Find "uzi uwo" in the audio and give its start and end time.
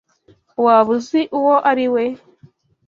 0.97-1.55